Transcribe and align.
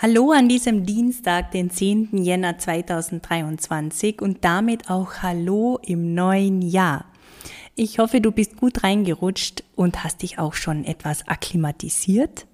Hallo 0.00 0.30
an 0.30 0.48
diesem 0.48 0.86
Dienstag, 0.86 1.50
den 1.50 1.70
10. 1.70 2.22
Jänner 2.22 2.56
2023 2.56 4.22
und 4.22 4.44
damit 4.44 4.90
auch 4.90 5.22
Hallo 5.22 5.80
im 5.84 6.14
neuen 6.14 6.62
Jahr. 6.62 7.06
Ich 7.74 7.98
hoffe, 7.98 8.20
du 8.20 8.30
bist 8.30 8.56
gut 8.58 8.84
reingerutscht 8.84 9.64
und 9.74 10.04
hast 10.04 10.22
dich 10.22 10.38
auch 10.38 10.54
schon 10.54 10.84
etwas 10.84 11.26
akklimatisiert. 11.26 12.46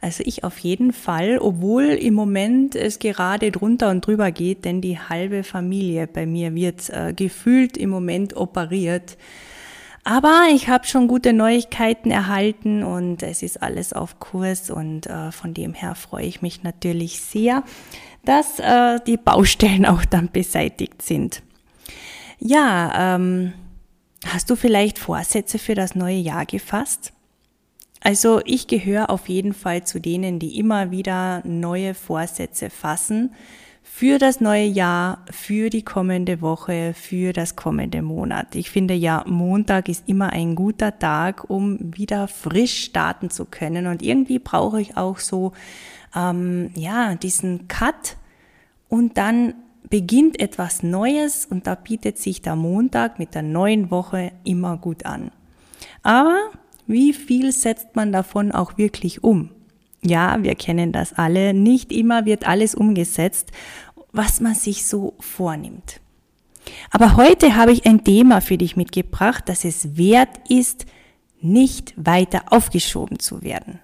Also 0.00 0.24
ich 0.26 0.42
auf 0.42 0.58
jeden 0.58 0.92
Fall, 0.92 1.38
obwohl 1.38 1.84
im 1.84 2.14
Moment 2.14 2.74
es 2.74 2.98
gerade 2.98 3.52
drunter 3.52 3.90
und 3.90 4.04
drüber 4.04 4.32
geht, 4.32 4.64
denn 4.64 4.80
die 4.80 4.98
halbe 4.98 5.44
Familie 5.44 6.08
bei 6.08 6.26
mir 6.26 6.56
wird 6.56 6.90
äh, 6.90 7.12
gefühlt 7.14 7.76
im 7.76 7.90
Moment 7.90 8.36
operiert. 8.36 9.16
Aber 10.10 10.48
ich 10.52 10.68
habe 10.68 10.88
schon 10.88 11.06
gute 11.06 11.32
Neuigkeiten 11.32 12.10
erhalten 12.10 12.82
und 12.82 13.22
es 13.22 13.44
ist 13.44 13.62
alles 13.62 13.92
auf 13.92 14.18
Kurs 14.18 14.68
und 14.68 15.06
äh, 15.06 15.30
von 15.30 15.54
dem 15.54 15.72
her 15.72 15.94
freue 15.94 16.24
ich 16.24 16.42
mich 16.42 16.64
natürlich 16.64 17.20
sehr, 17.20 17.62
dass 18.24 18.58
äh, 18.58 18.98
die 19.06 19.16
Baustellen 19.16 19.86
auch 19.86 20.04
dann 20.04 20.28
beseitigt 20.32 21.02
sind. 21.02 21.44
Ja, 22.40 23.14
ähm, 23.14 23.52
hast 24.26 24.50
du 24.50 24.56
vielleicht 24.56 24.98
Vorsätze 24.98 25.60
für 25.60 25.76
das 25.76 25.94
neue 25.94 26.18
Jahr 26.18 26.44
gefasst? 26.44 27.12
Also 28.00 28.40
ich 28.44 28.66
gehöre 28.66 29.10
auf 29.10 29.28
jeden 29.28 29.54
Fall 29.54 29.84
zu 29.84 30.00
denen, 30.00 30.40
die 30.40 30.58
immer 30.58 30.90
wieder 30.90 31.40
neue 31.46 31.94
Vorsätze 31.94 32.68
fassen 32.68 33.32
für 33.82 34.18
das 34.18 34.40
neue 34.40 34.64
Jahr, 34.64 35.24
für 35.30 35.68
die 35.68 35.82
kommende 35.82 36.40
Woche, 36.40 36.94
für 36.94 37.32
das 37.32 37.56
kommende 37.56 38.02
Monat. 38.02 38.54
Ich 38.54 38.70
finde 38.70 38.94
ja, 38.94 39.24
Montag 39.26 39.88
ist 39.88 40.08
immer 40.08 40.30
ein 40.30 40.54
guter 40.54 40.98
Tag, 40.98 41.48
um 41.48 41.78
wieder 41.96 42.28
frisch 42.28 42.84
starten 42.84 43.30
zu 43.30 43.44
können. 43.44 43.86
Und 43.86 44.02
irgendwie 44.02 44.38
brauche 44.38 44.80
ich 44.80 44.96
auch 44.96 45.18
so, 45.18 45.52
ähm, 46.14 46.70
ja, 46.74 47.14
diesen 47.14 47.68
Cut 47.68 48.16
und 48.88 49.18
dann 49.18 49.54
beginnt 49.88 50.40
etwas 50.40 50.82
Neues 50.82 51.46
und 51.46 51.66
da 51.66 51.74
bietet 51.74 52.18
sich 52.18 52.42
der 52.42 52.56
Montag 52.56 53.18
mit 53.18 53.34
der 53.34 53.42
neuen 53.42 53.90
Woche 53.90 54.32
immer 54.44 54.76
gut 54.76 55.04
an. 55.04 55.30
Aber 56.02 56.50
wie 56.86 57.12
viel 57.12 57.52
setzt 57.52 57.96
man 57.96 58.12
davon 58.12 58.52
auch 58.52 58.78
wirklich 58.78 59.22
um? 59.24 59.50
Ja, 60.02 60.42
wir 60.42 60.54
kennen 60.54 60.92
das 60.92 61.12
alle. 61.12 61.52
Nicht 61.54 61.92
immer 61.92 62.24
wird 62.24 62.46
alles 62.46 62.74
umgesetzt, 62.74 63.50
was 64.12 64.40
man 64.40 64.54
sich 64.54 64.86
so 64.86 65.14
vornimmt. 65.20 66.00
Aber 66.90 67.16
heute 67.16 67.56
habe 67.56 67.72
ich 67.72 67.86
ein 67.86 68.04
Thema 68.04 68.40
für 68.40 68.58
dich 68.58 68.76
mitgebracht, 68.76 69.44
das 69.46 69.64
es 69.64 69.96
wert 69.96 70.40
ist, 70.48 70.86
nicht 71.40 71.94
weiter 71.96 72.44
aufgeschoben 72.50 73.18
zu 73.18 73.42
werden. 73.42 73.80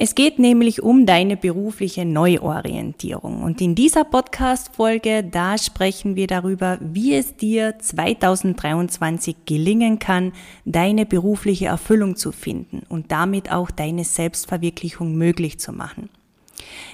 Es 0.00 0.14
geht 0.14 0.38
nämlich 0.38 0.80
um 0.80 1.06
deine 1.06 1.36
berufliche 1.36 2.04
Neuorientierung. 2.04 3.42
Und 3.42 3.60
in 3.60 3.74
dieser 3.74 4.04
Podcast-Folge, 4.04 5.24
da 5.24 5.58
sprechen 5.58 6.14
wir 6.14 6.28
darüber, 6.28 6.78
wie 6.80 7.16
es 7.16 7.34
dir 7.34 7.80
2023 7.80 9.38
gelingen 9.44 9.98
kann, 9.98 10.34
deine 10.64 11.04
berufliche 11.04 11.66
Erfüllung 11.66 12.14
zu 12.14 12.30
finden 12.30 12.84
und 12.88 13.10
damit 13.10 13.50
auch 13.50 13.72
deine 13.72 14.04
Selbstverwirklichung 14.04 15.16
möglich 15.16 15.58
zu 15.58 15.72
machen. 15.72 16.10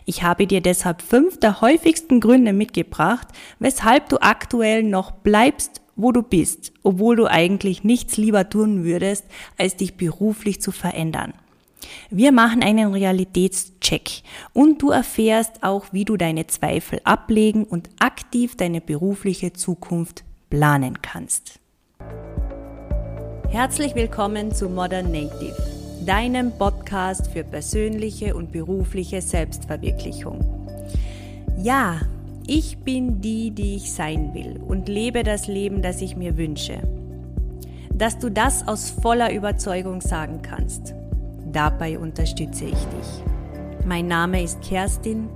Ich 0.07 0.23
habe 0.23 0.47
dir 0.47 0.63
deshalb 0.63 1.03
fünf 1.03 1.39
der 1.39 1.61
häufigsten 1.61 2.21
Gründe 2.21 2.55
mitgebracht, 2.55 3.29
weshalb 3.59 4.09
du 4.09 4.17
aktuell 4.23 4.83
noch 4.83 5.11
bleibst, 5.11 5.83
wo 5.95 6.11
du 6.11 6.23
bist, 6.23 6.73
obwohl 6.83 7.17
du 7.17 7.27
eigentlich 7.27 7.85
nichts 7.85 8.17
lieber 8.17 8.49
tun 8.49 8.83
würdest, 8.83 9.27
als 9.59 9.77
dich 9.77 9.99
beruflich 9.99 10.63
zu 10.63 10.73
verändern. 10.73 11.35
Wir 12.11 12.33
machen 12.33 12.63
einen 12.63 12.93
Realitätscheck 12.93 14.23
und 14.53 14.83
du 14.83 14.91
erfährst 14.91 15.63
auch, 15.63 15.87
wie 15.93 16.05
du 16.05 16.17
deine 16.17 16.47
Zweifel 16.47 17.01
ablegen 17.05 17.65
und 17.65 17.89
aktiv 17.99 18.57
deine 18.57 18.81
berufliche 18.81 19.53
Zukunft 19.53 20.25
planen 20.51 21.03
kannst. 21.03 21.61
Herzlich 23.49 23.95
willkommen 23.95 24.53
zu 24.53 24.69
Modern 24.69 25.13
Native, 25.13 25.57
deinem 26.05 26.57
Podcast 26.59 27.29
für 27.29 27.45
persönliche 27.45 28.35
und 28.35 28.53
berufliche 28.53 29.21
Selbstverwirklichung. 29.21 30.45
Ja, 31.63 32.01
ich 32.47 32.79
bin 32.79 33.21
die, 33.21 33.53
die 33.53 33.77
ich 33.77 33.93
sein 33.93 34.35
will 34.35 34.61
und 34.67 34.89
lebe 34.89 35.23
das 35.23 35.47
Leben, 35.47 35.83
das 35.83 36.03
ich 36.03 36.17
mir 36.17 36.37
wünsche. 36.37 36.79
Dass 37.93 38.19
du 38.19 38.29
das 38.29 38.67
aus 38.67 38.91
voller 38.91 39.33
Überzeugung 39.33 40.01
sagen 40.01 40.43
kannst 40.43 40.95
Dabei 41.55 42.01
unterstütze 42.01 42.65
ich 42.65 42.73
dich. 42.73 43.25
Mein 43.87 44.09
Name 44.09 44.43
ist 44.43 44.61
Kerstin. 44.61 45.29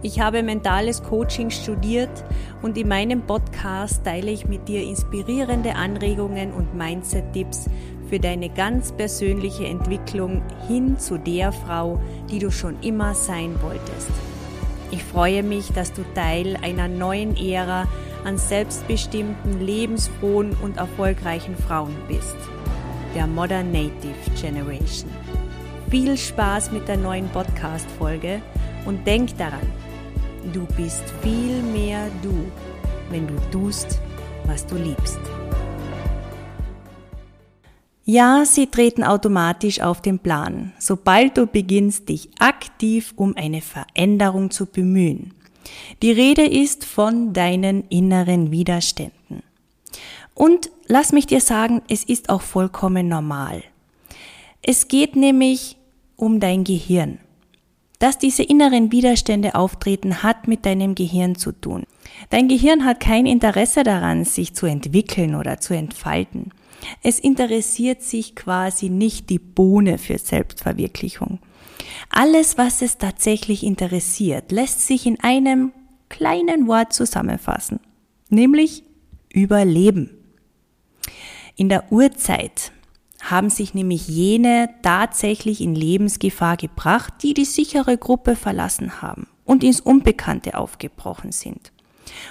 Ich 0.00 0.20
habe 0.20 0.42
mentales 0.42 1.02
Coaching 1.02 1.50
studiert 1.50 2.24
und 2.62 2.78
in 2.78 2.88
meinem 2.88 3.20
Podcast 3.22 4.02
teile 4.02 4.30
ich 4.30 4.46
mit 4.46 4.68
dir 4.68 4.82
inspirierende 4.82 5.74
Anregungen 5.74 6.52
und 6.52 6.74
Mindset-Tipps 6.74 7.68
für 8.08 8.18
deine 8.18 8.48
ganz 8.48 8.92
persönliche 8.92 9.66
Entwicklung 9.66 10.42
hin 10.66 10.98
zu 10.98 11.18
der 11.18 11.52
Frau, 11.52 12.00
die 12.30 12.38
du 12.38 12.50
schon 12.50 12.80
immer 12.80 13.14
sein 13.14 13.54
wolltest. 13.60 14.10
Ich 14.92 15.04
freue 15.04 15.42
mich, 15.42 15.72
dass 15.72 15.92
du 15.92 16.02
Teil 16.14 16.56
einer 16.62 16.88
neuen 16.88 17.36
Ära 17.36 17.86
an 18.24 18.38
selbstbestimmten, 18.38 19.60
lebensfrohen 19.60 20.56
und 20.62 20.78
erfolgreichen 20.78 21.54
Frauen 21.54 21.94
bist. 22.08 22.36
Der 23.14 23.26
Modern 23.26 23.72
Native 23.72 24.14
Generation. 24.40 25.10
Viel 25.88 26.16
Spaß 26.16 26.72
mit 26.72 26.88
der 26.88 26.96
neuen 26.96 27.28
Podcast-Folge 27.28 28.42
und 28.86 29.06
denk 29.06 29.38
daran, 29.38 29.66
du 30.52 30.66
bist 30.76 31.04
viel 31.22 31.62
mehr 31.62 32.10
du, 32.22 32.50
wenn 33.08 33.28
du 33.28 33.34
tust, 33.52 34.00
was 34.46 34.66
du 34.66 34.74
liebst. 34.74 35.20
Ja, 38.04 38.44
sie 38.44 38.66
treten 38.66 39.04
automatisch 39.04 39.80
auf 39.80 40.02
den 40.02 40.18
Plan, 40.18 40.72
sobald 40.80 41.36
du 41.36 41.46
beginnst, 41.46 42.08
dich 42.08 42.30
aktiv 42.40 43.12
um 43.14 43.36
eine 43.36 43.60
Veränderung 43.60 44.50
zu 44.50 44.66
bemühen. 44.66 45.34
Die 46.02 46.10
Rede 46.10 46.46
ist 46.46 46.84
von 46.84 47.32
deinen 47.32 47.84
inneren 47.90 48.50
Widerständen. 48.50 49.44
Und 50.34 50.68
lass 50.88 51.12
mich 51.12 51.26
dir 51.26 51.40
sagen, 51.40 51.82
es 51.88 52.02
ist 52.02 52.28
auch 52.28 52.42
vollkommen 52.42 53.06
normal. 53.06 53.62
Es 54.62 54.88
geht 54.88 55.16
nämlich 55.16 55.76
um 56.16 56.40
dein 56.40 56.64
Gehirn. 56.64 57.18
Dass 57.98 58.18
diese 58.18 58.42
inneren 58.42 58.92
Widerstände 58.92 59.54
auftreten, 59.54 60.22
hat 60.22 60.48
mit 60.48 60.66
deinem 60.66 60.94
Gehirn 60.94 61.36
zu 61.36 61.52
tun. 61.52 61.84
Dein 62.30 62.48
Gehirn 62.48 62.84
hat 62.84 63.00
kein 63.00 63.26
Interesse 63.26 63.84
daran, 63.84 64.24
sich 64.24 64.54
zu 64.54 64.66
entwickeln 64.66 65.34
oder 65.34 65.60
zu 65.60 65.74
entfalten. 65.74 66.52
Es 67.02 67.18
interessiert 67.18 68.02
sich 68.02 68.34
quasi 68.34 68.90
nicht 68.90 69.30
die 69.30 69.38
Bohne 69.38 69.98
für 69.98 70.18
Selbstverwirklichung. 70.18 71.38
Alles, 72.10 72.58
was 72.58 72.82
es 72.82 72.98
tatsächlich 72.98 73.62
interessiert, 73.64 74.52
lässt 74.52 74.86
sich 74.86 75.06
in 75.06 75.18
einem 75.20 75.72
kleinen 76.08 76.66
Wort 76.66 76.92
zusammenfassen, 76.92 77.80
nämlich 78.28 78.82
Überleben. 79.32 80.10
In 81.56 81.68
der 81.68 81.90
Urzeit 81.90 82.72
haben 83.22 83.50
sich 83.50 83.74
nämlich 83.74 84.08
jene 84.08 84.68
tatsächlich 84.82 85.60
in 85.60 85.74
Lebensgefahr 85.74 86.56
gebracht, 86.56 87.14
die 87.22 87.34
die 87.34 87.44
sichere 87.44 87.96
Gruppe 87.98 88.36
verlassen 88.36 89.02
haben 89.02 89.26
und 89.44 89.64
ins 89.64 89.80
Unbekannte 89.80 90.56
aufgebrochen 90.56 91.32
sind. 91.32 91.72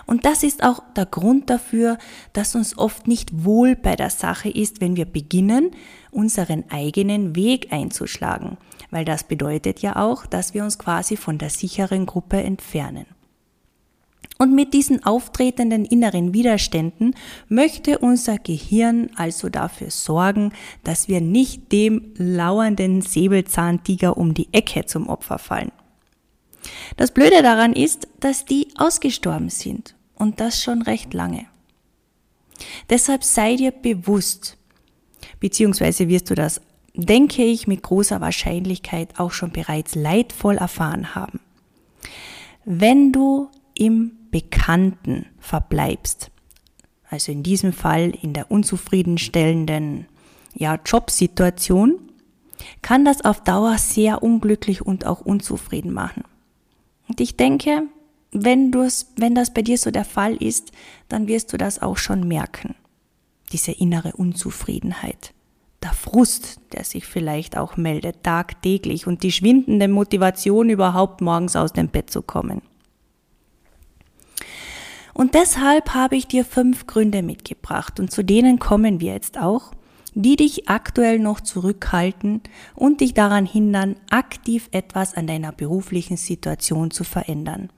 Und 0.06 0.26
das 0.26 0.44
ist 0.44 0.64
auch 0.64 0.82
der 0.96 1.06
Grund 1.06 1.50
dafür, 1.50 1.98
dass 2.34 2.56
uns 2.56 2.78
oft 2.78 3.08
nicht 3.08 3.44
wohl 3.46 3.76
bei 3.76 3.96
der 3.96 4.10
Sache 4.10 4.50
ist, 4.50 4.82
wenn 4.82 4.96
wir 4.96 5.06
beginnen, 5.06 5.72
unseren 6.12 6.64
eigenen 6.70 7.36
Weg 7.36 7.74
einzuschlagen, 7.74 8.58
weil 8.90 9.06
das 9.06 9.26
bedeutet 9.26 9.82
ja 9.82 9.98
auch, 9.98 10.26
dass 10.26 10.54
wir 10.54 10.64
uns 10.64 10.80
quasi 10.80 11.18
von 11.18 11.38
der 11.38 11.50
sicheren 11.50 12.06
Gruppe 12.06 12.42
entfernen. 12.42 13.06
Und 14.38 14.54
mit 14.54 14.74
diesen 14.74 15.06
auftretenden 15.06 15.86
inneren 15.86 16.34
Widerständen 16.34 17.16
möchte 17.48 18.00
unser 18.00 18.38
Gehirn 18.38 19.10
also 19.16 19.48
dafür 19.48 19.90
sorgen, 19.90 20.52
dass 20.84 21.08
wir 21.08 21.22
nicht 21.22 21.72
dem 21.72 22.14
lauernden 22.18 23.02
Säbelzahntiger 23.02 24.18
um 24.18 24.34
die 24.34 24.50
Ecke 24.52 24.86
zum 24.86 25.08
Opfer 25.08 25.40
fallen. 25.40 25.72
Das 26.98 27.12
Blöde 27.12 27.42
daran 27.44 27.74
ist, 27.74 28.08
dass 28.20 28.44
die 28.44 28.68
ausgestorben 28.76 29.50
sind 29.50 29.96
und 30.16 30.40
das 30.40 30.62
schon 30.62 30.82
recht 30.82 31.14
lange. 31.14 31.46
Deshalb 32.90 33.24
sei 33.24 33.56
dir 33.56 33.72
bewusst, 33.72 34.58
beziehungsweise 35.40 36.10
wirst 36.10 36.30
du 36.30 36.36
das, 36.36 36.62
denke 36.94 37.44
ich, 37.44 37.68
mit 37.68 37.84
großer 37.84 38.22
Wahrscheinlichkeit 38.22 39.20
auch 39.20 39.32
schon 39.32 39.52
bereits 39.52 39.96
leidvoll 39.96 40.58
erfahren 40.58 41.16
haben. 41.16 41.40
Wenn 42.64 43.12
du 43.12 43.50
im 43.76 44.14
Bekannten 44.36 45.28
verbleibst, 45.40 46.30
also 47.10 47.32
in 47.32 47.42
diesem 47.42 47.72
Fall 47.72 48.10
in 48.10 48.34
der 48.34 48.52
unzufriedenstellenden 48.52 50.08
ja, 50.54 50.78
Jobsituation, 50.86 52.00
kann 52.82 53.06
das 53.06 53.24
auf 53.24 53.46
Dauer 53.46 53.78
sehr 53.78 54.24
unglücklich 54.24 54.86
und 54.86 55.06
auch 55.06 55.22
unzufrieden 55.22 55.94
machen. 55.94 56.26
Und 57.08 57.22
ich 57.22 57.38
denke, 57.38 57.84
wenn, 58.34 58.74
du's, 58.74 59.14
wenn 59.16 59.36
das 59.36 59.54
bei 59.54 59.62
dir 59.62 59.78
so 59.78 59.90
der 59.90 60.04
Fall 60.04 60.36
ist, 60.36 60.74
dann 61.08 61.30
wirst 61.30 61.54
du 61.54 61.58
das 61.58 61.82
auch 61.82 61.96
schon 61.96 62.28
merken. 62.28 62.76
Diese 63.54 63.72
innere 63.72 64.18
Unzufriedenheit. 64.18 65.34
Der 65.82 65.94
Frust, 65.94 66.60
der 66.74 66.84
sich 66.84 67.06
vielleicht 67.06 67.56
auch 67.56 67.78
meldet, 67.78 68.22
tagtäglich 68.24 69.08
und 69.08 69.24
die 69.24 69.32
schwindende 69.32 69.88
Motivation, 69.88 70.70
überhaupt 70.70 71.22
morgens 71.22 71.56
aus 71.56 71.72
dem 71.72 71.88
Bett 71.88 72.10
zu 72.10 72.22
kommen. 72.22 72.62
Und 75.16 75.34
deshalb 75.34 75.94
habe 75.94 76.18
ich 76.18 76.28
dir 76.28 76.44
fünf 76.44 76.88
Gründe 76.88 77.24
mitgebracht 77.24 78.02
und 78.02 78.12
zu 78.12 78.22
denen 78.22 78.60
kommen 78.60 79.00
wir 79.00 79.14
jetzt 79.14 79.40
auch, 79.40 79.72
die 80.14 80.36
dich 80.36 80.68
aktuell 80.68 81.20
noch 81.20 81.40
zurückhalten 81.40 82.42
und 82.76 83.00
dich 83.00 83.14
daran 83.14 83.46
hindern, 83.46 83.96
aktiv 84.10 84.68
etwas 84.74 85.14
an 85.14 85.26
deiner 85.26 85.54
beruflichen 85.54 86.18
Situation 86.18 86.92
zu 86.92 87.06
verändern. 87.06 87.70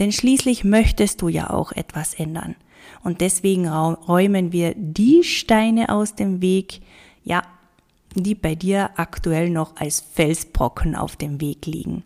Denn 0.00 0.10
schließlich 0.10 0.64
möchtest 0.64 1.22
du 1.22 1.28
ja 1.28 1.50
auch 1.50 1.70
etwas 1.70 2.14
ändern. 2.14 2.56
Und 3.04 3.20
deswegen 3.20 3.68
räumen 3.68 4.50
wir 4.50 4.74
die 4.76 5.22
Steine 5.22 5.90
aus 5.90 6.16
dem 6.16 6.42
Weg, 6.42 6.80
ja, 7.22 7.42
die 8.16 8.34
bei 8.34 8.56
dir 8.56 8.90
aktuell 8.96 9.48
noch 9.50 9.76
als 9.76 10.00
Felsbrocken 10.00 10.96
auf 10.96 11.14
dem 11.14 11.40
Weg 11.40 11.66
liegen. 11.66 12.02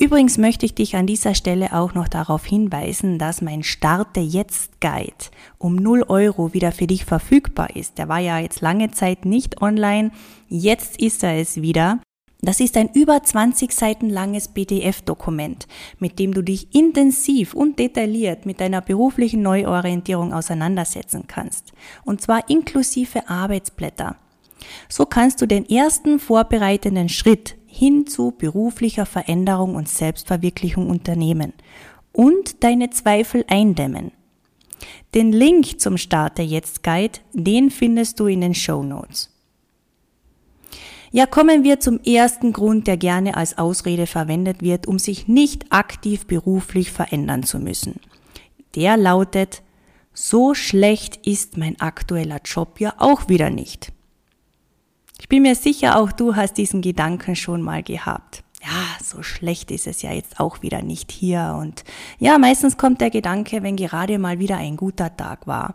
Übrigens 0.00 0.38
möchte 0.38 0.64
ich 0.64 0.74
dich 0.74 0.94
an 0.94 1.08
dieser 1.08 1.34
Stelle 1.34 1.72
auch 1.72 1.92
noch 1.92 2.06
darauf 2.06 2.46
hinweisen, 2.46 3.18
dass 3.18 3.42
mein 3.42 3.64
Starte 3.64 4.20
jetzt 4.20 4.80
Guide 4.80 5.12
um 5.58 5.74
0 5.74 6.04
Euro 6.06 6.54
wieder 6.54 6.70
für 6.70 6.86
dich 6.86 7.04
verfügbar 7.04 7.74
ist. 7.74 7.98
Der 7.98 8.08
war 8.08 8.20
ja 8.20 8.38
jetzt 8.38 8.60
lange 8.60 8.92
Zeit 8.92 9.24
nicht 9.24 9.60
online. 9.60 10.12
Jetzt 10.48 11.02
ist 11.02 11.24
er 11.24 11.40
es 11.40 11.62
wieder. 11.62 11.98
Das 12.40 12.60
ist 12.60 12.76
ein 12.76 12.90
über 12.94 13.20
20 13.20 13.72
Seiten 13.72 14.08
langes 14.08 14.46
PDF-Dokument, 14.46 15.66
mit 15.98 16.20
dem 16.20 16.32
du 16.32 16.42
dich 16.42 16.72
intensiv 16.72 17.54
und 17.54 17.80
detailliert 17.80 18.46
mit 18.46 18.60
deiner 18.60 18.80
beruflichen 18.80 19.42
Neuorientierung 19.42 20.32
auseinandersetzen 20.32 21.24
kannst. 21.26 21.72
Und 22.04 22.20
zwar 22.20 22.48
inklusive 22.48 23.28
Arbeitsblätter. 23.28 24.14
So 24.88 25.06
kannst 25.06 25.42
du 25.42 25.46
den 25.46 25.68
ersten 25.68 26.20
vorbereitenden 26.20 27.08
Schritt 27.08 27.57
hin 27.78 28.08
zu 28.08 28.32
beruflicher 28.36 29.06
Veränderung 29.06 29.76
und 29.76 29.88
Selbstverwirklichung 29.88 30.90
unternehmen 30.90 31.52
und 32.10 32.64
deine 32.64 32.90
Zweifel 32.90 33.44
eindämmen. 33.46 34.10
Den 35.14 35.30
Link 35.30 35.80
zum 35.80 35.96
Starte 35.96 36.42
Jetzt 36.42 36.82
Guide, 36.82 37.20
den 37.32 37.70
findest 37.70 38.18
du 38.18 38.26
in 38.26 38.40
den 38.40 38.54
Show 38.54 38.82
Notes. 38.82 39.32
Ja, 41.12 41.26
kommen 41.26 41.62
wir 41.62 41.78
zum 41.78 42.00
ersten 42.00 42.52
Grund, 42.52 42.88
der 42.88 42.96
gerne 42.96 43.36
als 43.36 43.56
Ausrede 43.56 44.08
verwendet 44.08 44.60
wird, 44.60 44.88
um 44.88 44.98
sich 44.98 45.28
nicht 45.28 45.70
aktiv 45.70 46.26
beruflich 46.26 46.90
verändern 46.90 47.44
zu 47.44 47.60
müssen. 47.60 48.00
Der 48.74 48.96
lautet, 48.96 49.62
so 50.12 50.52
schlecht 50.52 51.24
ist 51.24 51.56
mein 51.56 51.80
aktueller 51.80 52.40
Job 52.44 52.80
ja 52.80 52.94
auch 52.98 53.28
wieder 53.28 53.50
nicht. 53.50 53.92
Ich 55.20 55.28
bin 55.28 55.42
mir 55.42 55.54
sicher, 55.54 55.98
auch 55.98 56.12
du 56.12 56.36
hast 56.36 56.54
diesen 56.54 56.80
Gedanken 56.80 57.36
schon 57.36 57.62
mal 57.62 57.82
gehabt. 57.82 58.44
Ja, 58.62 59.04
so 59.04 59.22
schlecht 59.22 59.70
ist 59.70 59.86
es 59.86 60.02
ja 60.02 60.12
jetzt 60.12 60.40
auch 60.40 60.62
wieder 60.62 60.82
nicht 60.82 61.12
hier. 61.12 61.56
Und 61.60 61.84
ja, 62.18 62.38
meistens 62.38 62.76
kommt 62.76 63.00
der 63.00 63.10
Gedanke, 63.10 63.62
wenn 63.62 63.76
gerade 63.76 64.18
mal 64.18 64.38
wieder 64.38 64.56
ein 64.56 64.76
guter 64.76 65.16
Tag 65.16 65.46
war. 65.46 65.74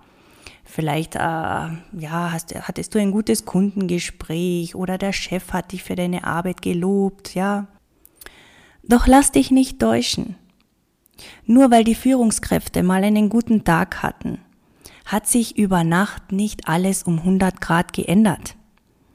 Vielleicht, 0.66 1.16
äh, 1.16 1.20
ja, 1.20 2.32
hast, 2.32 2.56
hattest 2.56 2.96
du 2.96 3.00
ein 3.00 3.12
gutes 3.12 3.46
Kundengespräch 3.46 4.76
oder 4.76 4.98
der 4.98 5.14
Chef 5.14 5.54
hat 5.54 5.72
dich 5.72 5.84
für 5.84 5.96
deine 5.96 6.24
Arbeit 6.24 6.62
gelobt, 6.62 7.36
ja. 7.36 7.68
Doch 8.84 9.08
lass 9.08 9.32
dich 9.32 9.52
nicht 9.52 9.80
täuschen. 9.80 10.36
Nur 11.46 11.72
weil 11.72 11.84
die 11.84 11.96
Führungskräfte 11.96 12.84
mal 12.84 13.04
einen 13.04 13.30
guten 13.30 13.64
Tag 13.64 14.04
hatten, 14.04 14.40
hat 15.06 15.28
sich 15.28 15.58
über 15.58 15.84
Nacht 15.84 16.32
nicht 16.32 16.68
alles 16.68 17.04
um 17.04 17.20
100 17.20 17.62
Grad 17.62 17.94
geändert. 17.94 18.56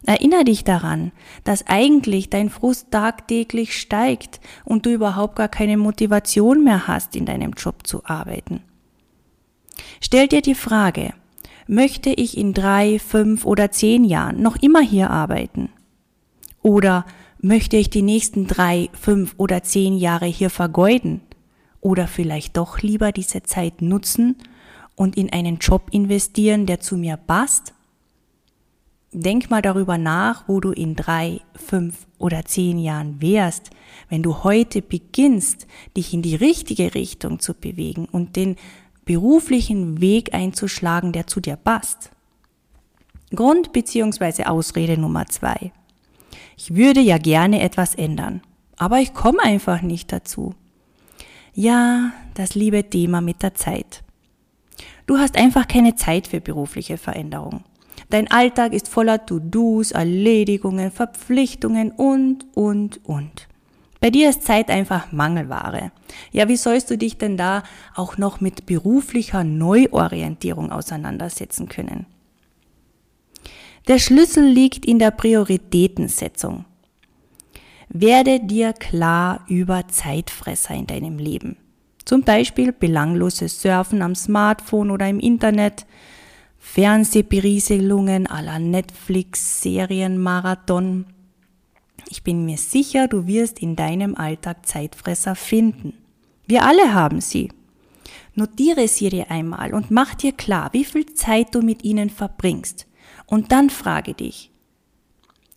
Erinner 0.09 0.43
dich 0.43 0.65
daran, 0.65 1.13
dass 1.45 1.67
eigentlich 1.67 2.31
dein 2.31 2.49
Frust 2.49 2.91
tagtäglich 2.91 3.79
steigt 3.79 4.41
und 4.65 4.87
du 4.87 4.91
überhaupt 4.91 5.37
gar 5.37 5.49
keine 5.49 5.77
Motivation 5.77 6.65
mehr 6.65 6.89
hast, 6.89 7.15
in 7.15 7.27
deinem 7.27 7.53
Job 7.53 7.87
zu 7.87 8.07
arbeiten. 8.07 8.63
Stell 10.01 10.27
dir 10.27 10.41
die 10.41 10.55
Frage, 10.55 11.13
möchte 11.67 12.09
ich 12.09 12.39
in 12.39 12.55
drei, 12.55 12.99
fünf 12.99 13.45
oder 13.45 13.71
zehn 13.71 14.03
Jahren 14.03 14.41
noch 14.41 14.57
immer 14.63 14.81
hier 14.81 15.11
arbeiten? 15.11 15.69
Oder 16.63 17.05
möchte 17.43 17.77
ich 17.77 17.91
die 17.91 18.01
nächsten 18.01 18.47
drei, 18.47 18.89
fünf 18.99 19.35
oder 19.37 19.63
zehn 19.63 19.95
Jahre 19.99 20.25
hier 20.25 20.49
vergeuden? 20.49 21.21
Oder 21.83 22.07
vielleicht 22.07 22.57
doch 22.57 22.81
lieber 22.81 23.13
diese 23.13 23.43
Zeit 23.43 23.83
nutzen 23.83 24.37
und 24.97 25.19
in 25.19 25.31
einen 25.31 25.59
Job 25.59 25.89
investieren, 25.91 26.65
der 26.65 26.81
zu 26.81 26.97
mir 26.97 27.19
passt 27.19 27.75
Denk 29.13 29.51
mal 29.51 29.63
darüber 29.63 29.97
nach, 29.97 30.49
wo 30.49 30.61
du 30.61 30.71
in 30.71 30.95
drei, 30.95 31.41
fünf 31.55 32.07
oder 32.19 32.45
zehn 32.45 32.79
Jahren 32.79 33.23
wärst, 33.23 33.71
wenn 34.11 34.23
du 34.23 34.45
heute 34.45 34.83
beginnst, 34.83 35.67
dich 35.97 36.13
in 36.13 36.21
die 36.21 36.35
richtige 36.35 36.95
Richtung 36.95 37.41
zu 37.41 37.55
bewegen 37.55 38.07
und 38.11 38.37
den 38.37 38.57
beruflichen 39.07 40.03
Weg 40.03 40.35
einzuschlagen, 40.35 41.13
der 41.13 41.27
zu 41.27 41.41
dir 41.41 41.57
passt. 41.57 42.11
Grund 43.35 43.73
bzw. 43.73 44.45
Ausrede 44.45 45.01
Nummer 45.01 45.27
zwei. 45.27 45.73
Ich 46.59 46.75
würde 46.75 47.01
ja 47.01 47.17
gerne 47.17 47.61
etwas 47.61 47.95
ändern, 47.95 48.43
aber 48.77 49.01
ich 49.01 49.15
komme 49.15 49.43
einfach 49.43 49.81
nicht 49.81 50.13
dazu. 50.13 50.55
Ja, 51.55 52.13
das 52.35 52.55
liebe 52.55 52.89
Thema 52.91 53.23
mit 53.23 53.43
der 53.43 53.55
Zeit. 53.55 54.03
Du 55.07 55.17
hast 55.17 55.37
einfach 55.37 55.67
keine 55.67 55.95
Zeit 55.95 56.27
für 56.27 56.43
berufliche 56.43 56.99
Veränderung. 56.99 57.65
Dein 58.11 58.31
Alltag 58.31 58.73
ist 58.73 58.89
voller 58.89 59.27
To-Dos, 59.27 59.93
Erledigungen, 59.93 60.91
Verpflichtungen 60.91 61.91
und, 61.91 62.47
und, 62.55 63.05
und. 63.05 63.49
Bei 64.01 64.11
dir 64.11 64.31
ist 64.31 64.45
Zeit 64.45 64.71
einfach 64.71 65.13
Mangelware. 65.13 65.91
Ja, 66.31 66.49
wie 66.49 66.57
sollst 66.57 66.91
du 66.91 66.97
dich 66.97 67.19
denn 67.19 67.37
da 67.37 67.65
auch 67.95 68.17
noch 68.17 68.41
mit 68.41 68.65
beruflicher 68.65 69.45
Neuorientierung 69.45 70.71
auseinandersetzen 70.71 71.69
können? 71.69 72.07
Der 73.89 73.99
Schlüssel 73.99 74.45
liegt 74.45 74.87
in 74.87 74.99
der 74.99 75.11
Prioritätensetzung. 75.11 76.65
Werde 77.89 78.41
dir 78.41 78.73
klar 78.73 79.45
über 79.49 79.89
Zeitfresser 79.89 80.75
in 80.75 80.87
deinem 80.87 81.19
Leben. 81.19 81.57
Zum 82.05 82.23
Beispiel 82.23 82.73
belangloses 82.73 83.61
Surfen 83.61 84.03
am 84.03 84.15
Smartphone 84.15 84.91
oder 84.91 85.09
im 85.09 85.21
Internet, 85.21 85.87
Fernsehberieselungen 86.59 88.27
aller 88.27 88.59
Netflix, 88.59 89.63
Serienmarathon. 89.63 91.07
Ich 92.11 92.23
bin 92.23 92.45
mir 92.45 92.59
sicher, 92.59 93.09
du 93.09 93.27
wirst 93.27 93.61
in 93.61 93.77
deinem 93.77 94.15
Alltag 94.15 94.67
Zeitfresser 94.67 95.35
finden. 95.35 95.95
Wir 96.47 96.65
alle 96.65 96.95
haben 96.95 97.21
sie. 97.21 97.51
Notiere 98.35 98.89
sie 98.89 99.09
dir 99.09 99.31
einmal 99.31 99.75
und 99.75 99.91
mach 99.91 100.15
dir 100.15 100.33
klar, 100.33 100.71
wie 100.73 100.85
viel 100.85 101.07
Zeit 101.15 101.55
du 101.55 101.61
mit 101.61 101.85
ihnen 101.85 102.09
verbringst. 102.09 102.87
Und 103.27 103.53
dann 103.53 103.69
frage 103.69 104.15
dich, 104.15 104.51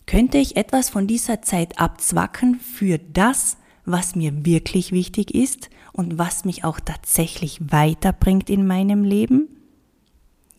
könnte 0.06 0.38
ich 0.38 0.56
etwas 0.56 0.90
von 0.90 1.06
dieser 1.06 1.42
Zeit 1.42 1.78
abzwacken 1.78 2.58
für 2.58 2.98
das, 2.98 3.56
was 3.84 4.14
mir 4.14 4.44
wirklich 4.44 4.92
wichtig 4.92 5.34
ist 5.34 5.70
und 5.92 6.18
was 6.18 6.44
mich 6.44 6.64
auch 6.64 6.80
tatsächlich 6.80 7.60
weiterbringt 7.70 8.50
in 8.50 8.66
meinem 8.66 9.04
Leben? 9.04 9.48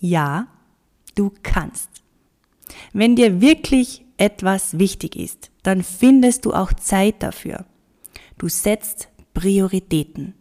Ja, 0.06 0.48
du 1.16 1.32
kannst. 1.44 1.90
Wenn 2.92 3.16
dir 3.16 3.40
wirklich 3.40 4.04
etwas 4.18 4.78
wichtig 4.78 5.16
ist, 5.16 5.50
dann 5.64 5.82
findest 5.82 6.44
du 6.44 6.52
auch 6.52 6.74
Zeit 6.74 7.24
dafür. 7.24 7.64
Du 8.38 8.50
setzt 8.50 9.08
Prioritäten. 9.34 10.34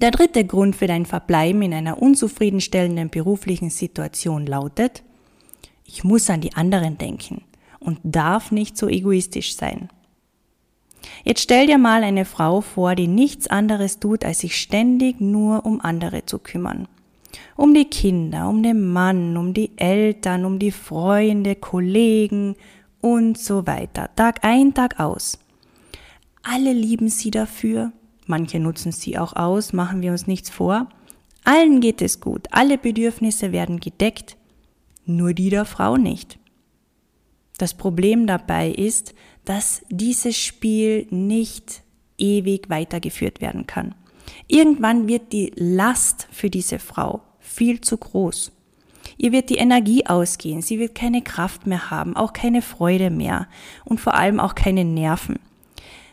Der 0.00 0.10
dritte 0.10 0.44
Grund 0.44 0.74
für 0.74 0.88
dein 0.88 1.06
Verbleiben 1.06 1.62
in 1.62 1.72
einer 1.72 2.02
unzufriedenstellenden 2.02 3.08
beruflichen 3.08 3.70
Situation 3.70 4.46
lautet, 4.46 5.04
ich 5.84 6.02
muss 6.02 6.28
an 6.28 6.40
die 6.40 6.54
anderen 6.54 6.98
denken 6.98 7.44
und 7.78 8.00
darf 8.02 8.50
nicht 8.50 8.76
so 8.76 8.88
egoistisch 8.88 9.54
sein. 9.54 9.90
Jetzt 11.22 11.42
stell 11.42 11.68
dir 11.68 11.78
mal 11.78 12.02
eine 12.02 12.24
Frau 12.24 12.62
vor, 12.62 12.96
die 12.96 13.06
nichts 13.06 13.46
anderes 13.46 14.00
tut, 14.00 14.24
als 14.24 14.40
sich 14.40 14.60
ständig 14.60 15.20
nur 15.20 15.64
um 15.64 15.80
andere 15.80 16.26
zu 16.26 16.40
kümmern 16.40 16.88
um 17.56 17.74
die 17.74 17.84
Kinder, 17.84 18.48
um 18.48 18.62
den 18.62 18.92
Mann, 18.92 19.36
um 19.36 19.54
die 19.54 19.70
Eltern, 19.76 20.44
um 20.44 20.58
die 20.58 20.70
Freunde, 20.70 21.56
Kollegen 21.56 22.56
und 23.00 23.38
so 23.38 23.66
weiter. 23.66 24.10
Tag 24.16 24.44
ein, 24.44 24.74
Tag 24.74 25.00
aus. 25.00 25.38
Alle 26.42 26.72
lieben 26.72 27.08
sie 27.08 27.30
dafür. 27.30 27.92
Manche 28.26 28.58
nutzen 28.58 28.92
sie 28.92 29.18
auch 29.18 29.34
aus, 29.34 29.72
machen 29.72 30.00
wir 30.02 30.12
uns 30.12 30.26
nichts 30.26 30.50
vor. 30.50 30.88
Allen 31.44 31.80
geht 31.80 32.00
es 32.00 32.20
gut, 32.20 32.46
alle 32.52 32.78
Bedürfnisse 32.78 33.52
werden 33.52 33.78
gedeckt, 33.80 34.38
nur 35.04 35.34
die 35.34 35.50
der 35.50 35.66
Frau 35.66 35.98
nicht. 35.98 36.38
Das 37.58 37.74
Problem 37.74 38.26
dabei 38.26 38.70
ist, 38.70 39.14
dass 39.44 39.82
dieses 39.90 40.36
Spiel 40.38 41.06
nicht 41.10 41.82
ewig 42.16 42.70
weitergeführt 42.70 43.42
werden 43.42 43.66
kann. 43.66 43.94
Irgendwann 44.46 45.08
wird 45.08 45.32
die 45.32 45.52
Last 45.56 46.28
für 46.30 46.50
diese 46.50 46.78
Frau 46.78 47.22
viel 47.38 47.80
zu 47.80 47.96
groß. 47.96 48.52
Ihr 49.16 49.32
wird 49.32 49.50
die 49.50 49.56
Energie 49.56 50.06
ausgehen, 50.06 50.62
sie 50.62 50.78
wird 50.78 50.94
keine 50.94 51.22
Kraft 51.22 51.66
mehr 51.66 51.90
haben, 51.90 52.16
auch 52.16 52.32
keine 52.32 52.62
Freude 52.62 53.10
mehr 53.10 53.46
und 53.84 54.00
vor 54.00 54.14
allem 54.14 54.40
auch 54.40 54.54
keine 54.54 54.84
Nerven. 54.84 55.38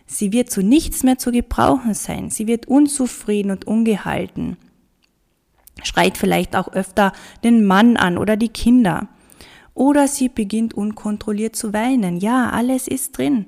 Sie 0.05 0.33
wird 0.33 0.51
zu 0.51 0.61
nichts 0.61 1.03
mehr 1.03 1.17
zu 1.17 1.31
gebrauchen 1.31 1.93
sein, 1.93 2.29
sie 2.29 2.47
wird 2.47 2.67
unzufrieden 2.67 3.51
und 3.51 3.65
ungehalten, 3.65 4.57
schreit 5.83 6.17
vielleicht 6.17 6.55
auch 6.55 6.73
öfter 6.73 7.13
den 7.43 7.65
Mann 7.65 7.97
an 7.97 8.17
oder 8.17 8.35
die 8.35 8.49
Kinder. 8.49 9.07
Oder 9.73 10.07
sie 10.09 10.27
beginnt 10.27 10.73
unkontrolliert 10.73 11.55
zu 11.55 11.71
weinen. 11.71 12.17
Ja, 12.17 12.49
alles 12.49 12.89
ist 12.89 13.17
drin. 13.17 13.45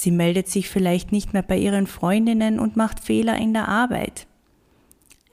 Sie 0.00 0.12
meldet 0.12 0.46
sich 0.46 0.68
vielleicht 0.68 1.10
nicht 1.10 1.32
mehr 1.32 1.42
bei 1.42 1.58
ihren 1.58 1.88
Freundinnen 1.88 2.60
und 2.60 2.76
macht 2.76 3.00
Fehler 3.00 3.36
in 3.36 3.52
der 3.52 3.66
Arbeit 3.66 4.28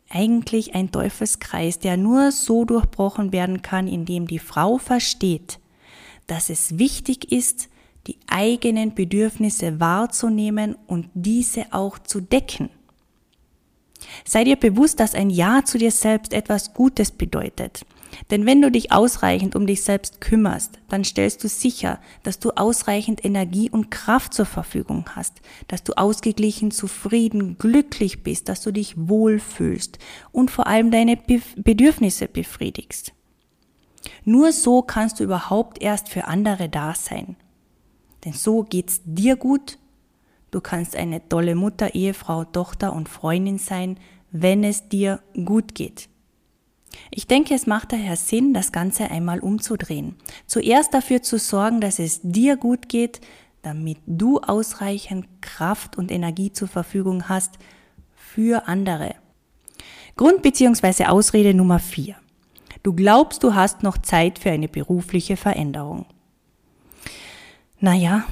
eigentlich 0.10 0.74
ein 0.74 0.90
Teufelskreis, 0.90 1.78
der 1.78 1.98
nur 1.98 2.32
so 2.32 2.66
durchbrochen 2.66 3.32
werden 3.32 3.62
kann, 3.62 3.88
indem 3.88 4.26
die 4.26 4.40
Frau 4.40 4.80
versteht, 4.80 5.60
dass 6.26 6.50
es 6.50 6.80
wichtig 6.80 7.32
ist, 7.32 7.70
die 8.08 8.18
eigenen 8.26 8.96
Bedürfnisse 8.96 9.80
wahrzunehmen 9.80 10.76
und 10.88 11.10
diese 11.14 11.72
auch 11.72 12.00
zu 12.00 12.20
decken. 12.20 12.72
Sei 14.26 14.46
dir 14.46 14.56
bewusst, 14.56 15.00
dass 15.00 15.14
ein 15.14 15.30
Ja 15.30 15.62
zu 15.64 15.78
dir 15.78 15.92
selbst 15.92 16.34
etwas 16.34 16.74
Gutes 16.74 17.12
bedeutet. 17.12 17.86
Denn 18.30 18.46
wenn 18.46 18.62
du 18.62 18.72
dich 18.72 18.92
ausreichend 18.92 19.56
um 19.56 19.68
dich 19.68 19.84
selbst 19.84 20.22
kümmerst, 20.22 20.80
dann 20.90 21.04
stellst 21.04 21.44
du 21.44 21.48
sicher, 21.48 22.00
dass 22.24 22.40
du 22.40 22.52
ausreichend 22.52 23.24
Energie 23.24 23.70
und 23.70 23.92
Kraft 23.92 24.34
zur 24.34 24.46
Verfügung 24.46 25.06
hast, 25.16 25.42
dass 25.68 25.84
du 25.84 25.94
ausgeglichen, 25.94 26.72
zufrieden, 26.72 27.58
glücklich 27.58 28.24
bist, 28.24 28.50
dass 28.50 28.62
du 28.62 28.72
dich 28.72 28.96
wohlfühlst 28.98 30.00
und 30.32 30.52
vor 30.52 30.68
allem 30.68 30.92
deine 30.92 31.18
Bedürfnisse 31.58 32.28
befriedigst. 32.28 33.14
Nur 34.24 34.52
so 34.52 34.82
kannst 34.82 35.20
du 35.20 35.24
überhaupt 35.24 35.82
erst 35.82 36.10
für 36.10 36.26
andere 36.26 36.70
da 36.70 36.94
sein. 36.94 37.36
Denn 38.24 38.34
so 38.34 38.64
geht's 38.64 39.02
dir 39.06 39.36
gut. 39.36 39.78
Du 40.52 40.62
kannst 40.62 40.96
eine 40.96 41.28
tolle 41.28 41.56
Mutter, 41.56 41.96
Ehefrau, 41.96 42.46
Tochter 42.46 42.94
und 42.94 43.10
Freundin 43.10 43.58
sein, 43.58 44.00
wenn 44.32 44.64
es 44.64 44.90
dir 44.90 45.22
gut 45.34 45.76
geht. 45.76 46.10
Ich 47.12 47.28
denke, 47.28 47.54
es 47.54 47.68
macht 47.68 47.92
daher 47.92 48.16
Sinn, 48.16 48.54
das 48.54 48.72
Ganze 48.72 49.10
einmal 49.10 49.40
umzudrehen. 49.40 50.16
Zuerst 50.48 50.94
dafür 50.94 51.22
zu 51.22 51.38
sorgen, 51.38 51.82
dass 51.82 52.00
es 52.00 52.22
dir 52.24 52.58
gut 52.58 52.90
geht, 52.90 53.22
damit 53.62 53.98
du 54.06 54.40
ausreichend 54.40 55.28
Kraft 55.42 55.98
und 55.98 56.12
Energie 56.12 56.52
zur 56.52 56.68
Verfügung 56.68 57.30
hast 57.30 57.58
für 58.16 58.68
andere. 58.68 59.16
Grund 60.16 60.42
bzw. 60.42 61.06
Ausrede 61.06 61.54
Nummer 61.54 61.80
4. 61.80 62.16
Du 62.84 62.94
glaubst, 62.94 63.44
du 63.44 63.56
hast 63.56 63.82
noch 63.82 63.98
Zeit 63.98 64.38
für 64.38 64.52
eine 64.52 64.68
berufliche 64.68 65.38
Veränderung. 65.38 66.06
Naja, 67.80 68.26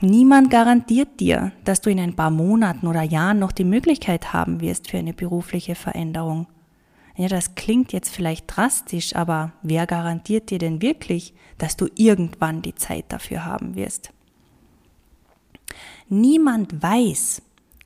niemand 0.00 0.50
garantiert 0.50 1.20
dir, 1.20 1.52
dass 1.64 1.80
du 1.80 1.90
in 1.90 2.00
ein 2.00 2.16
paar 2.16 2.30
Monaten 2.30 2.86
oder 2.86 3.02
Jahren 3.02 3.38
noch 3.38 3.52
die 3.52 3.64
Möglichkeit 3.64 4.32
haben 4.32 4.60
wirst 4.60 4.90
für 4.90 4.98
eine 4.98 5.12
berufliche 5.12 5.74
Veränderung. 5.74 6.46
Ja, 7.18 7.26
das 7.26 7.56
klingt 7.56 7.92
jetzt 7.92 8.10
vielleicht 8.10 8.44
drastisch, 8.46 9.16
aber 9.16 9.52
wer 9.62 9.88
garantiert 9.88 10.50
dir 10.50 10.58
denn 10.58 10.80
wirklich, 10.80 11.34
dass 11.58 11.76
du 11.76 11.88
irgendwann 11.96 12.62
die 12.62 12.76
Zeit 12.76 13.06
dafür 13.08 13.44
haben 13.44 13.74
wirst? 13.74 14.10
Niemand 16.08 16.80
weiß, 16.80 17.42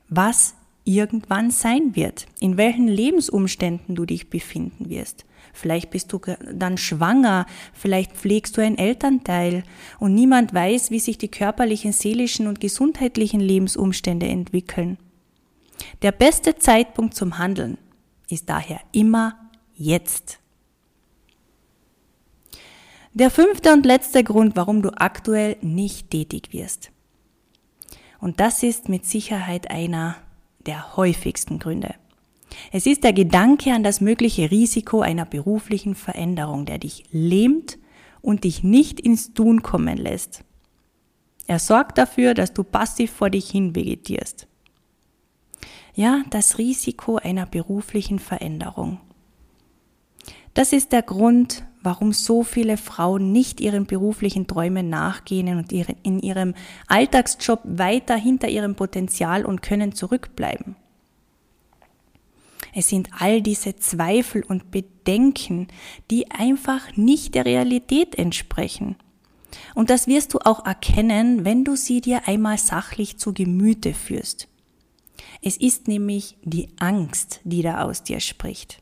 was 0.07 0.53
irgendwann 0.85 1.49
sein 1.49 1.95
wird, 1.95 2.27
in 2.39 2.57
welchen 2.57 2.87
Lebensumständen 2.87 3.95
du 3.95 4.05
dich 4.05 4.29
befinden 4.29 4.89
wirst. 4.89 5.25
Vielleicht 5.51 5.89
bist 5.89 6.13
du 6.13 6.21
dann 6.53 6.77
schwanger, 6.77 7.47
vielleicht 7.73 8.11
pflegst 8.11 8.55
du 8.55 8.61
ein 8.61 8.77
Elternteil 8.77 9.63
und 9.99 10.13
niemand 10.13 10.53
weiß, 10.53 10.91
wie 10.91 10.99
sich 10.99 11.17
die 11.17 11.31
körperlichen, 11.31 11.91
seelischen 11.91 12.45
und 12.45 12.59
gesundheitlichen 12.59 13.39
Lebensumstände 13.39 14.27
entwickeln. 14.27 14.99
Der 16.03 16.11
beste 16.11 16.55
Zeitpunkt 16.55 17.15
zum 17.15 17.39
Handeln 17.39 17.79
ist 18.29 18.49
daher 18.49 18.79
immer 18.91 19.37
jetzt. 19.75 20.39
Der 23.13 23.29
fünfte 23.29 23.71
und 23.73 23.85
letzte 23.85 24.23
Grund, 24.23 24.55
warum 24.55 24.81
du 24.81 24.89
aktuell 24.89 25.57
nicht 25.61 26.09
tätig 26.09 26.51
wirst. 26.51 26.91
Und 28.19 28.39
das 28.39 28.63
ist 28.63 28.89
mit 28.89 29.05
Sicherheit 29.05 29.69
einer 29.69 30.15
der 30.65 30.95
häufigsten 30.95 31.59
Gründe. 31.59 31.93
Es 32.71 32.85
ist 32.85 33.03
der 33.03 33.13
Gedanke 33.13 33.73
an 33.73 33.83
das 33.83 34.01
mögliche 34.01 34.49
Risiko 34.49 35.01
einer 35.01 35.25
beruflichen 35.25 35.95
Veränderung, 35.95 36.65
der 36.65 36.77
dich 36.77 37.03
lähmt 37.11 37.77
und 38.21 38.45
dich 38.45 38.63
nicht 38.63 38.99
ins 38.99 39.33
Tun 39.33 39.61
kommen 39.61 39.97
lässt. 39.97 40.43
Er 41.45 41.59
sorgt 41.59 41.97
dafür, 41.97 42.33
dass 42.33 42.53
du 42.53 42.63
passiv 42.63 43.11
vor 43.11 43.29
dich 43.29 43.49
hin 43.49 43.75
vegetierst. 43.75 44.47
Ja, 45.95 46.23
das 46.29 46.57
Risiko 46.57 47.17
einer 47.17 47.45
beruflichen 47.45 48.17
Veränderung. 48.17 48.99
Das 50.55 50.73
ist 50.73 50.91
der 50.91 51.03
Grund, 51.03 51.65
warum 51.81 52.13
so 52.13 52.43
viele 52.43 52.77
Frauen 52.77 53.31
nicht 53.31 53.59
ihren 53.59 53.85
beruflichen 53.85 54.47
Träumen 54.47 54.89
nachgehen 54.89 55.57
und 55.57 55.71
in 55.71 56.19
ihrem 56.19 56.55
Alltagsjob 56.87 57.59
weiter 57.63 58.15
hinter 58.15 58.47
ihrem 58.49 58.75
Potenzial 58.75 59.45
und 59.45 59.61
Können 59.61 59.93
zurückbleiben. 59.93 60.75
Es 62.73 62.87
sind 62.87 63.09
all 63.19 63.41
diese 63.41 63.75
Zweifel 63.75 64.43
und 64.43 64.71
Bedenken, 64.71 65.67
die 66.09 66.31
einfach 66.31 66.95
nicht 66.97 67.35
der 67.35 67.45
Realität 67.45 68.15
entsprechen. 68.15 68.95
Und 69.75 69.91
das 69.91 70.07
wirst 70.07 70.33
du 70.33 70.39
auch 70.39 70.65
erkennen, 70.65 71.45
wenn 71.45 71.63
du 71.63 71.75
sie 71.75 72.01
dir 72.01 72.27
einmal 72.27 72.57
sachlich 72.57 73.17
zu 73.17 73.33
Gemüte 73.33 73.93
führst. 73.93 74.47
Es 75.41 75.57
ist 75.57 75.87
nämlich 75.87 76.37
die 76.43 76.69
Angst, 76.79 77.41
die 77.43 77.61
da 77.61 77.83
aus 77.83 78.03
dir 78.03 78.19
spricht. 78.19 78.81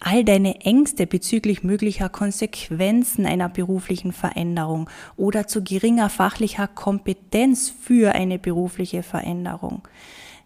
All 0.00 0.24
deine 0.24 0.60
Ängste 0.60 1.06
bezüglich 1.06 1.62
möglicher 1.62 2.08
Konsequenzen 2.08 3.24
einer 3.24 3.48
beruflichen 3.48 4.12
Veränderung 4.12 4.90
oder 5.16 5.46
zu 5.46 5.62
geringer 5.62 6.10
fachlicher 6.10 6.68
Kompetenz 6.68 7.70
für 7.70 8.14
eine 8.14 8.38
berufliche 8.38 9.02
Veränderung, 9.02 9.88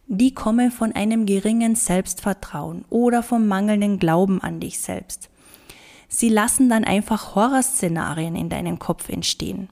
die 0.07 0.33
kommen 0.33 0.71
von 0.71 0.93
einem 0.93 1.27
geringen 1.27 1.75
Selbstvertrauen 1.75 2.85
oder 2.89 3.23
vom 3.23 3.47
mangelnden 3.47 3.99
Glauben 3.99 4.41
an 4.41 4.61
dich 4.61 4.79
selbst. 4.79 5.29
Sie 6.09 6.31
lassen 6.31 6.71
dann 6.71 6.85
einfach 6.85 7.35
Horrorszenarien 7.35 8.35
in 8.35 8.49
deinem 8.49 8.79
Kopf 8.79 9.11
entstehen. 9.11 9.69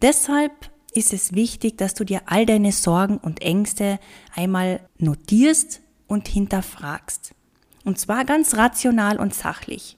Deshalb 0.00 0.70
ist 0.96 1.12
es 1.12 1.34
wichtig, 1.34 1.78
dass 1.78 1.94
du 1.94 2.04
dir 2.04 2.22
all 2.26 2.46
deine 2.46 2.72
Sorgen 2.72 3.18
und 3.18 3.42
Ängste 3.42 3.98
einmal 4.34 4.80
notierst 4.98 5.80
und 6.06 6.28
hinterfragst. 6.28 7.34
Und 7.84 7.98
zwar 7.98 8.24
ganz 8.24 8.54
rational 8.54 9.18
und 9.18 9.34
sachlich. 9.34 9.96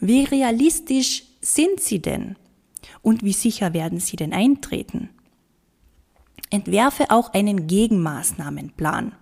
Wie 0.00 0.24
realistisch 0.24 1.24
sind 1.40 1.80
sie 1.80 2.00
denn? 2.00 2.36
Und 3.02 3.22
wie 3.22 3.32
sicher 3.32 3.72
werden 3.72 4.00
sie 4.00 4.16
denn 4.16 4.32
eintreten? 4.32 5.10
Entwerfe 6.50 7.10
auch 7.10 7.32
einen 7.32 7.66
Gegenmaßnahmenplan. 7.66 9.12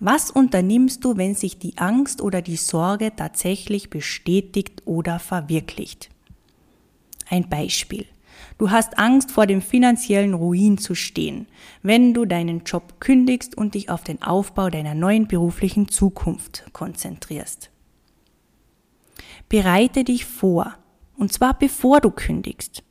Was 0.00 0.30
unternimmst 0.30 1.04
du, 1.04 1.16
wenn 1.16 1.34
sich 1.34 1.58
die 1.58 1.78
Angst 1.78 2.20
oder 2.20 2.42
die 2.42 2.56
Sorge 2.56 3.14
tatsächlich 3.14 3.90
bestätigt 3.90 4.82
oder 4.84 5.18
verwirklicht? 5.18 6.10
Ein 7.28 7.48
Beispiel. 7.48 8.06
Du 8.62 8.70
hast 8.70 8.96
Angst 8.96 9.32
vor 9.32 9.48
dem 9.48 9.60
finanziellen 9.60 10.34
Ruin 10.34 10.78
zu 10.78 10.94
stehen, 10.94 11.48
wenn 11.82 12.14
du 12.14 12.26
deinen 12.26 12.62
Job 12.62 13.00
kündigst 13.00 13.56
und 13.58 13.74
dich 13.74 13.90
auf 13.90 14.04
den 14.04 14.22
Aufbau 14.22 14.70
deiner 14.70 14.94
neuen 14.94 15.26
beruflichen 15.26 15.88
Zukunft 15.88 16.62
konzentrierst. 16.72 17.70
Bereite 19.48 20.04
dich 20.04 20.26
vor, 20.26 20.76
und 21.16 21.32
zwar 21.32 21.58
bevor 21.58 22.00
du 22.00 22.12
kündigst. 22.12 22.84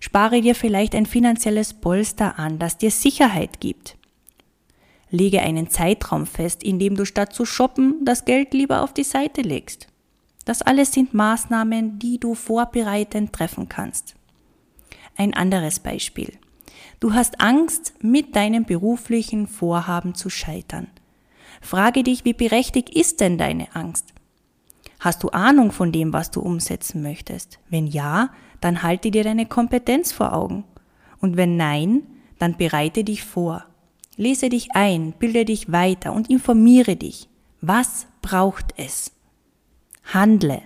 Spare 0.00 0.40
dir 0.40 0.54
vielleicht 0.54 0.94
ein 0.94 1.04
finanzielles 1.04 1.74
Polster 1.74 2.38
an, 2.38 2.58
das 2.58 2.78
dir 2.78 2.90
Sicherheit 2.90 3.60
gibt. 3.60 3.98
Lege 5.10 5.42
einen 5.42 5.68
Zeitraum 5.68 6.24
fest, 6.24 6.62
in 6.62 6.78
dem 6.78 6.96
du 6.96 7.04
statt 7.04 7.34
zu 7.34 7.44
shoppen 7.44 8.02
das 8.06 8.24
Geld 8.24 8.54
lieber 8.54 8.80
auf 8.80 8.94
die 8.94 9.04
Seite 9.04 9.42
legst. 9.42 9.88
Das 10.46 10.62
alles 10.62 10.90
sind 10.94 11.12
Maßnahmen, 11.12 11.98
die 11.98 12.18
du 12.18 12.34
vorbereitend 12.34 13.34
treffen 13.34 13.68
kannst. 13.68 14.14
Ein 15.16 15.34
anderes 15.34 15.80
Beispiel. 15.80 16.32
Du 17.00 17.14
hast 17.14 17.40
Angst, 17.40 17.94
mit 18.00 18.36
deinem 18.36 18.64
beruflichen 18.64 19.46
Vorhaben 19.46 20.14
zu 20.14 20.30
scheitern. 20.30 20.88
Frage 21.60 22.02
dich, 22.02 22.24
wie 22.24 22.32
berechtigt 22.32 22.90
ist 22.90 23.20
denn 23.20 23.38
deine 23.38 23.74
Angst? 23.74 24.12
Hast 25.00 25.22
du 25.22 25.30
Ahnung 25.30 25.72
von 25.72 25.90
dem, 25.90 26.12
was 26.12 26.30
du 26.30 26.40
umsetzen 26.40 27.02
möchtest? 27.02 27.58
Wenn 27.68 27.86
ja, 27.86 28.30
dann 28.60 28.82
halte 28.82 29.10
dir 29.10 29.24
deine 29.24 29.46
Kompetenz 29.46 30.12
vor 30.12 30.32
Augen. 30.32 30.64
Und 31.20 31.36
wenn 31.36 31.56
nein, 31.56 32.02
dann 32.38 32.56
bereite 32.56 33.02
dich 33.02 33.24
vor. 33.24 33.64
Lese 34.16 34.48
dich 34.48 34.68
ein, 34.74 35.12
bilde 35.18 35.44
dich 35.44 35.72
weiter 35.72 36.12
und 36.12 36.30
informiere 36.30 36.96
dich. 36.96 37.28
Was 37.60 38.06
braucht 38.20 38.74
es? 38.76 39.12
Handle. 40.04 40.62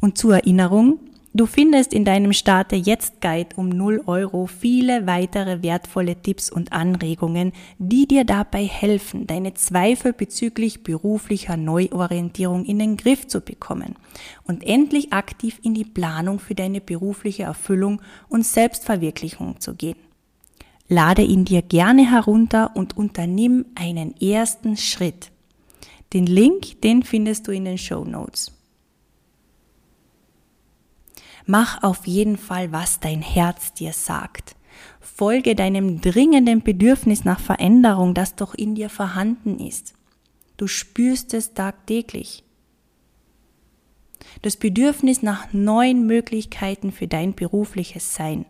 Und 0.00 0.18
zur 0.18 0.36
Erinnerung, 0.36 1.00
du 1.34 1.46
findest 1.46 1.92
in 1.92 2.04
deinem 2.04 2.32
Starte 2.32 2.76
jetzt 2.76 3.20
Guide 3.20 3.56
um 3.56 3.68
0 3.68 4.02
Euro 4.06 4.46
viele 4.46 5.06
weitere 5.06 5.62
wertvolle 5.62 6.16
Tipps 6.16 6.50
und 6.50 6.72
Anregungen, 6.72 7.52
die 7.78 8.06
dir 8.06 8.24
dabei 8.24 8.64
helfen, 8.64 9.26
deine 9.26 9.54
Zweifel 9.54 10.12
bezüglich 10.12 10.82
beruflicher 10.82 11.56
Neuorientierung 11.56 12.64
in 12.64 12.78
den 12.78 12.96
Griff 12.96 13.26
zu 13.26 13.40
bekommen 13.40 13.96
und 14.44 14.64
endlich 14.64 15.12
aktiv 15.12 15.58
in 15.62 15.74
die 15.74 15.84
Planung 15.84 16.38
für 16.38 16.54
deine 16.54 16.80
berufliche 16.80 17.44
Erfüllung 17.44 18.00
und 18.28 18.46
Selbstverwirklichung 18.46 19.60
zu 19.60 19.74
gehen. 19.74 19.98
Lade 20.88 21.22
ihn 21.22 21.44
dir 21.44 21.62
gerne 21.62 22.10
herunter 22.10 22.72
und 22.74 22.96
unternimm 22.96 23.64
einen 23.74 24.14
ersten 24.20 24.76
Schritt. 24.76 25.30
Den 26.12 26.26
Link, 26.26 26.82
den 26.82 27.02
findest 27.02 27.48
du 27.48 27.52
in 27.52 27.64
den 27.64 27.78
Show 27.78 28.04
Notes. 28.04 28.52
Mach 31.46 31.82
auf 31.82 32.06
jeden 32.06 32.36
Fall, 32.36 32.72
was 32.72 33.00
dein 33.00 33.22
Herz 33.22 33.72
dir 33.72 33.92
sagt. 33.92 34.56
Folge 35.00 35.54
deinem 35.54 36.00
dringenden 36.00 36.62
Bedürfnis 36.62 37.24
nach 37.24 37.40
Veränderung, 37.40 38.14
das 38.14 38.34
doch 38.34 38.54
in 38.54 38.74
dir 38.74 38.88
vorhanden 38.88 39.58
ist. 39.58 39.94
Du 40.56 40.66
spürst 40.66 41.34
es 41.34 41.54
tagtäglich. 41.54 42.44
Das 44.42 44.56
Bedürfnis 44.56 45.22
nach 45.22 45.52
neuen 45.52 46.06
Möglichkeiten 46.06 46.92
für 46.92 47.08
dein 47.08 47.34
berufliches 47.34 48.14
Sein. 48.14 48.46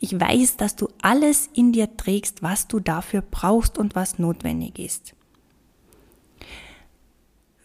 Ich 0.00 0.18
weiß, 0.18 0.56
dass 0.56 0.76
du 0.76 0.88
alles 1.02 1.48
in 1.52 1.72
dir 1.72 1.96
trägst, 1.96 2.42
was 2.42 2.68
du 2.68 2.80
dafür 2.80 3.22
brauchst 3.22 3.78
und 3.78 3.94
was 3.94 4.18
notwendig 4.18 4.78
ist. 4.78 5.15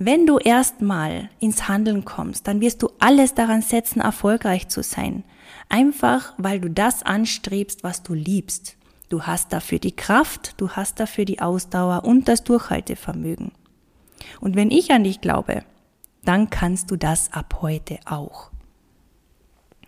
Wenn 0.03 0.25
du 0.25 0.39
erstmal 0.39 1.29
ins 1.39 1.67
Handeln 1.67 2.05
kommst, 2.05 2.47
dann 2.47 2.59
wirst 2.59 2.81
du 2.81 2.89
alles 2.97 3.35
daran 3.35 3.61
setzen, 3.61 4.01
erfolgreich 4.01 4.67
zu 4.67 4.81
sein. 4.81 5.23
Einfach, 5.69 6.33
weil 6.39 6.59
du 6.59 6.71
das 6.71 7.03
anstrebst, 7.03 7.83
was 7.83 8.01
du 8.01 8.15
liebst. 8.15 8.77
Du 9.09 9.21
hast 9.21 9.53
dafür 9.53 9.77
die 9.77 9.95
Kraft, 9.95 10.55
du 10.57 10.71
hast 10.71 10.99
dafür 10.99 11.25
die 11.25 11.39
Ausdauer 11.39 12.03
und 12.03 12.27
das 12.27 12.43
Durchhaltevermögen. 12.43 13.51
Und 14.39 14.55
wenn 14.55 14.71
ich 14.71 14.89
an 14.89 15.03
dich 15.03 15.21
glaube, 15.21 15.63
dann 16.25 16.49
kannst 16.49 16.89
du 16.89 16.95
das 16.95 17.31
ab 17.31 17.59
heute 17.61 17.99
auch. 18.05 18.49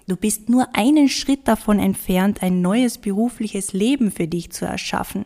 Du 0.08 0.16
bist 0.16 0.48
nur 0.48 0.76
einen 0.76 1.10
Schritt 1.10 1.48
davon 1.48 1.80
entfernt, 1.80 2.44
ein 2.44 2.62
neues 2.62 3.00
berufliches 3.00 3.74
Leben 3.74 4.12
für 4.12 4.28
dich 4.28 4.52
zu 4.52 4.68
erschaffen 4.68 5.26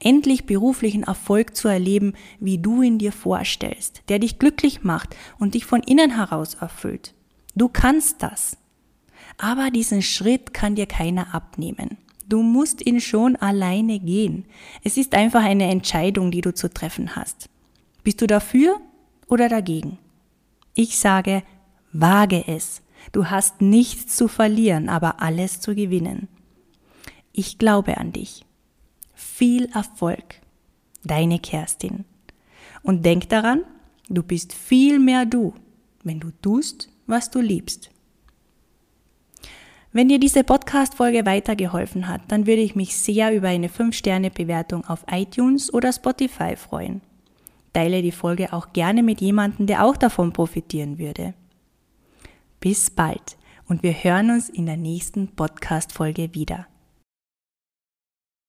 endlich 0.00 0.46
beruflichen 0.46 1.02
Erfolg 1.02 1.56
zu 1.56 1.68
erleben, 1.68 2.14
wie 2.40 2.58
du 2.58 2.82
ihn 2.82 2.98
dir 2.98 3.12
vorstellst, 3.12 4.02
der 4.08 4.18
dich 4.18 4.38
glücklich 4.38 4.82
macht 4.84 5.16
und 5.38 5.54
dich 5.54 5.64
von 5.64 5.82
innen 5.82 6.14
heraus 6.16 6.54
erfüllt. 6.54 7.14
Du 7.54 7.68
kannst 7.68 8.22
das. 8.22 8.56
Aber 9.38 9.70
diesen 9.70 10.02
Schritt 10.02 10.54
kann 10.54 10.74
dir 10.74 10.86
keiner 10.86 11.34
abnehmen. 11.34 11.98
Du 12.28 12.42
musst 12.42 12.84
ihn 12.84 13.00
schon 13.00 13.36
alleine 13.36 13.98
gehen. 13.98 14.44
Es 14.84 14.96
ist 14.96 15.14
einfach 15.14 15.42
eine 15.42 15.70
Entscheidung, 15.70 16.30
die 16.30 16.42
du 16.42 16.52
zu 16.52 16.68
treffen 16.68 17.16
hast. 17.16 17.48
Bist 18.04 18.20
du 18.20 18.26
dafür 18.26 18.80
oder 19.28 19.48
dagegen? 19.48 19.98
Ich 20.74 20.98
sage, 20.98 21.42
wage 21.92 22.44
es. 22.46 22.82
Du 23.12 23.26
hast 23.26 23.62
nichts 23.62 24.16
zu 24.16 24.28
verlieren, 24.28 24.88
aber 24.88 25.22
alles 25.22 25.60
zu 25.60 25.74
gewinnen. 25.74 26.28
Ich 27.32 27.58
glaube 27.58 27.96
an 27.96 28.12
dich. 28.12 28.44
Viel 29.20 29.68
Erfolg. 29.74 30.40
Deine 31.02 31.40
Kerstin. 31.40 32.04
Und 32.84 33.04
denk 33.04 33.28
daran, 33.28 33.64
du 34.08 34.22
bist 34.22 34.52
viel 34.52 35.00
mehr 35.00 35.26
du, 35.26 35.54
wenn 36.04 36.20
du 36.20 36.30
tust, 36.40 36.88
was 37.08 37.28
du 37.28 37.40
liebst. 37.40 37.90
Wenn 39.92 40.08
dir 40.08 40.20
diese 40.20 40.44
Podcast-Folge 40.44 41.26
weitergeholfen 41.26 42.06
hat, 42.06 42.20
dann 42.28 42.46
würde 42.46 42.62
ich 42.62 42.76
mich 42.76 42.96
sehr 42.96 43.34
über 43.34 43.48
eine 43.48 43.66
5-Sterne-Bewertung 43.66 44.84
auf 44.84 45.04
iTunes 45.10 45.74
oder 45.74 45.92
Spotify 45.92 46.54
freuen. 46.54 47.00
Teile 47.72 48.02
die 48.02 48.12
Folge 48.12 48.52
auch 48.52 48.72
gerne 48.72 49.02
mit 49.02 49.20
jemandem, 49.20 49.66
der 49.66 49.84
auch 49.84 49.96
davon 49.96 50.32
profitieren 50.32 50.96
würde. 50.98 51.34
Bis 52.60 52.88
bald 52.88 53.36
und 53.66 53.82
wir 53.82 53.92
hören 53.92 54.30
uns 54.30 54.48
in 54.48 54.66
der 54.66 54.76
nächsten 54.76 55.34
Podcast-Folge 55.34 56.34
wieder. 56.34 56.68